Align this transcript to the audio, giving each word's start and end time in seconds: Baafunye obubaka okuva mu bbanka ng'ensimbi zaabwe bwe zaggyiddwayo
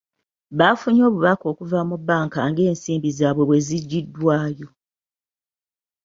Baafunye 0.57 1.01
obubaka 1.09 1.45
okuva 1.51 1.79
mu 1.89 1.95
bbanka 2.01 2.39
ng'ensimbi 2.49 3.09
zaabwe 3.17 3.43
bwe 3.47 3.59
zaggyiddwayo 3.67 4.67